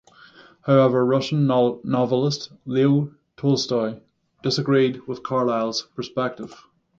However, 0.61 1.05
Russian 1.05 1.45
novelist 1.45 2.49
Leo 2.65 3.13
Tolstoy 3.37 3.99
disagreed 4.41 5.05
with 5.07 5.21
Carlyle's 5.21 5.83
perspective. 5.95 6.55